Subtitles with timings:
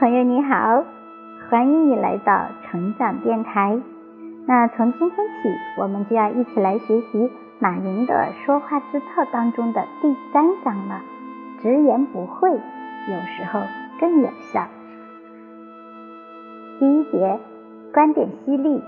[0.00, 0.82] 朋友你好，
[1.50, 3.78] 欢迎你来到成长电台。
[4.46, 11.02] 那从今天起，我们就要一起来学习马云的说话之道当中的第三章了。
[11.60, 13.60] 直言不讳，有时候
[14.00, 14.68] 更有效。
[16.78, 17.38] 第一节，
[17.92, 18.82] 观点犀利，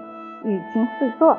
[0.44, 1.36] 语惊四座。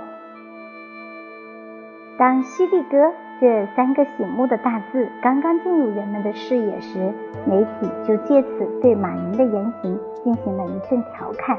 [2.19, 7.11] 当“犀利哥”这三个醒目的大字刚刚进入人们的视野时，
[7.45, 11.57] 媒体就借此对马云的言行进行了一阵调侃。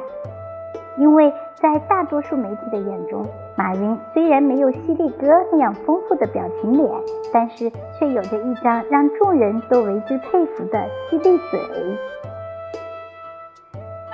[0.96, 6.88] 因为在大多数媒体的眼中，马云虽然没有犀利哥那样丰富的表情脸，
[7.32, 7.68] 但是
[7.98, 11.60] 却有着一张让众人都为之佩服的犀利嘴。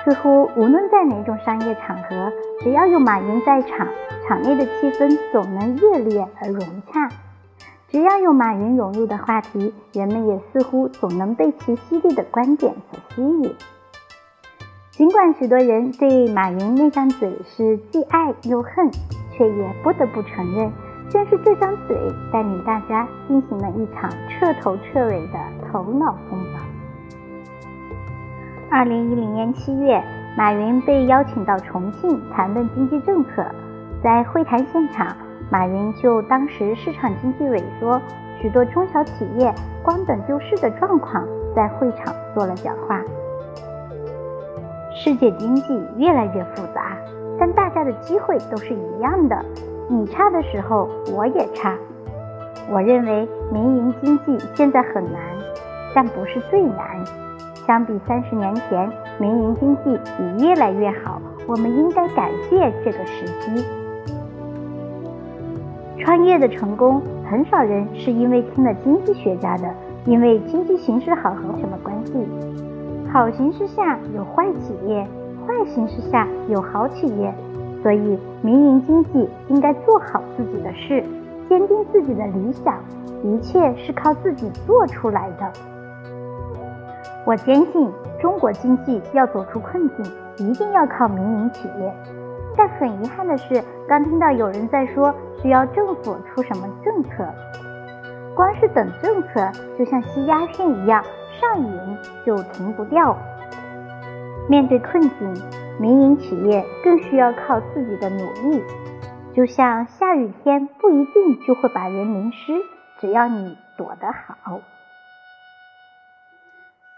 [0.03, 3.87] 似乎无论在哪种商业场合，只要有马云在场，
[4.27, 7.07] 场内的气氛总能热烈而融洽；
[7.91, 13.53] 只要有马云融入的话题，人们也似乎总能被其犀利的观点所吸引。
[14.91, 18.89] 尽管许多人对马云那张嘴是既爱又恨，
[19.33, 20.71] 却也不得不承认，
[21.09, 21.97] 正是这张嘴
[22.31, 26.59] 带领大家进行了一场彻头彻尾的头脑风暴。
[28.69, 30.01] 二零一零年七月，
[30.37, 33.45] 马云被邀请到重庆谈论经济政策。
[34.01, 35.15] 在会谈现场，
[35.51, 38.01] 马云就当时市场经济萎缩、
[38.41, 43.01] 许多中小企业光等救市的状况，在会场做了讲话。
[44.95, 46.95] 世界经济越来越复杂，
[47.37, 49.43] 但大家的机会都是一样的。
[49.89, 51.75] 你差的时候，我也差。
[52.69, 55.21] 我认为民营经济现在很难，
[55.93, 57.03] 但不是最难。
[57.67, 61.21] 相比三十年前，民营经济已越来越好。
[61.45, 63.80] 我们应该感谢这个时机。
[66.03, 66.99] 创业的成功，
[67.29, 69.71] 很少人是因为听了经济学家的，
[70.05, 72.13] 因为经济形势好和什么关系？
[73.13, 75.07] 好形势下有坏企业，
[75.45, 77.31] 坏形势下有好企业。
[77.83, 81.03] 所以，民营经济应该做好自己的事，
[81.47, 82.79] 坚定自己的理想，
[83.23, 85.51] 一切是靠自己做出来的。
[87.25, 87.87] 我坚信，
[88.19, 91.93] 中国经济要走出困境，一定要靠民营企业。
[92.57, 97.27] 但很遗憾的是，刚听到有人在说需要政府出什么政策，
[98.35, 101.03] 光是等政策，就像吸鸦片一样，
[101.39, 103.17] 上瘾就停不掉。
[104.49, 105.33] 面对困境，
[105.79, 108.63] 民营企业更需要靠自己的努力。
[109.33, 112.53] 就像下雨天不一定就会把人淋湿，
[112.99, 114.59] 只要你躲得好。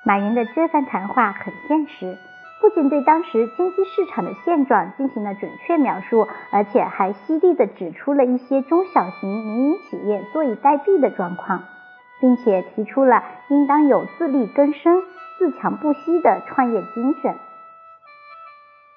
[0.03, 2.17] 马云的这番谈话很现实，
[2.63, 11.63] 不仅对当时经济市场的现状进行了准确描述，而且还犀利地指出了一些中小型民营企业坐以待毙的状况，
[12.21, 15.01] 并且提出了应当有自力更生、
[15.37, 17.35] 自强不息的创业精神。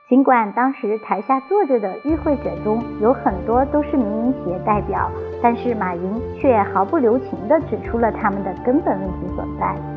[0.09, 5.11] 尽管当时台下坐着的与会者中有很多都是民营企业代表，
[5.43, 9.96] 但是马云却毫不留情地指出了他们的根本问题所在。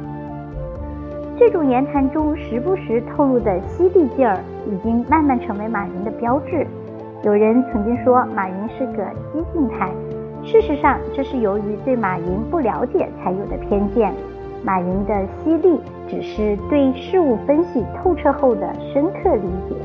[1.39, 6.67] 这种言谈中时不时透露的犀利劲儿，已经慢慢成为马云的标志。
[7.23, 9.89] 有人曾经说马云是个激进派，
[10.43, 14.13] 事实上这是由于对马云不了解才有的偏见。
[14.65, 15.79] 马云的犀利
[16.09, 19.75] 只是对事物分析透彻后的深刻理解。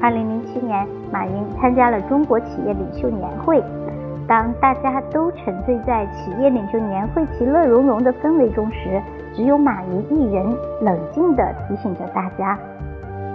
[0.00, 3.62] 二零零七年，马云参加了中国企业领袖年会。
[4.28, 9.02] 当大家都沉醉在企业领袖年会其乐融融的氛围中时，
[9.34, 10.46] 只有马云一人
[10.80, 12.58] 冷静地提醒着大家：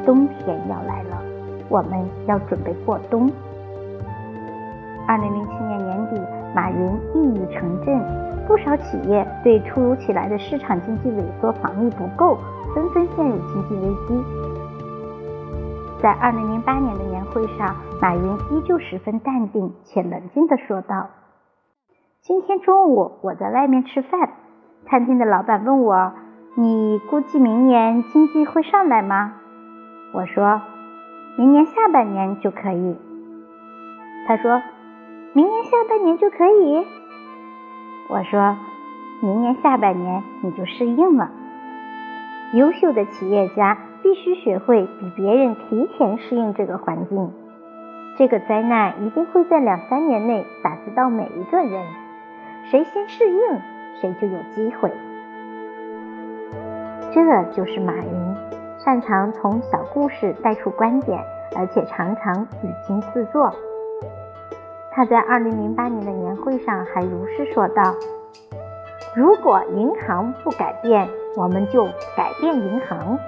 [0.06, 1.22] 冬天要来了，
[1.70, 3.30] 我们要准备过冬。
[5.08, 6.22] 二零零七年年底，
[6.56, 8.00] 马云一语成谶，
[8.48, 12.38] 不少企业对突如其来的市场经济萎缩防御不够，
[12.74, 14.47] 纷纷陷入经济危机。
[16.08, 21.10] 在二零零八年的年会上，马云依旧十分淡定且冷静地说道
[22.24, 24.30] ：“今天中午我在外面吃饭，
[24.86, 26.14] 餐厅的老板问我，
[26.56, 29.34] 你估计明年经济会上来吗？
[30.14, 30.62] 我说，
[31.38, 32.96] 明年下半年就可以。
[34.30, 34.62] 他说，
[35.34, 36.88] 明年下半年就可以。
[38.08, 38.56] 我说，
[39.20, 41.30] 明年下半年你就适应了。
[42.54, 43.78] 优秀的企业家。”
[44.08, 47.30] 必须学会比别人提前适应这个环境。
[48.18, 51.84] 这个灾难一定会在两三年内打击到每一个人，
[52.72, 53.40] 谁先适应，
[54.00, 54.90] 谁就有机会。
[57.12, 57.22] 这
[57.52, 58.36] 就是马云，
[58.80, 61.20] 擅长从小故事带出观点，
[61.58, 63.54] 而且常常语惊四座。
[64.94, 67.94] 他在二零零八年的年会上还如是说道
[69.14, 71.84] ：“如果银行不改变，我们就
[72.16, 73.20] 改变银行。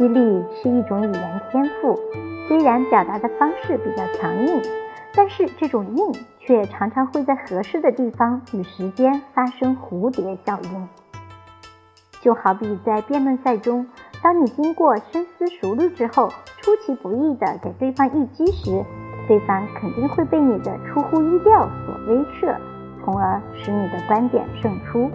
[0.00, 1.94] 犀利是一种语言天赋，
[2.48, 4.62] 虽然表达的方式比较强硬，
[5.14, 10.88] 但是这种硬却常常会在合适的地方与时间发生蝴蝶效应。
[12.22, 13.86] 就好比在辩论赛中，
[14.22, 16.30] 当你经过深思熟虑之后，
[16.62, 18.82] 出其不意地给对方一击时，
[19.28, 22.56] 对方肯定会被你的出乎意料所威慑，
[23.04, 25.10] 从而使你的观点胜出。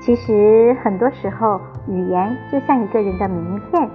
[0.00, 3.88] 其实，很多时候，语言就像一个人的名片，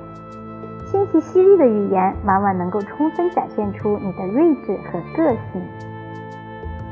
[0.92, 5.62] 清晰犀利的语言往往能够充分展现出你的睿智和个性。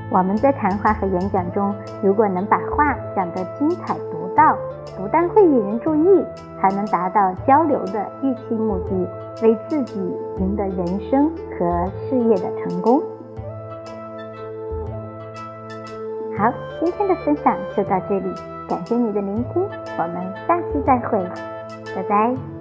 [0.09, 4.55] 我们在谈话和演讲中，如果能把话讲得精彩独到，
[4.95, 6.23] 不但会引人注意，
[6.59, 9.09] 还能达到交流的预期目的，
[9.41, 9.99] 为自己
[10.39, 13.01] 赢得人生和事业的成功。
[16.37, 18.33] 好，今天的分享就到这里。
[18.67, 19.63] 感谢你的聆听，
[19.97, 21.23] 我们下期再会，
[21.95, 22.54] 拜拜。